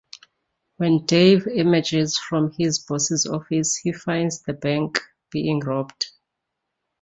[0.77, 6.07] When Dave emerges from his boss's office, he finds the bank being robbed.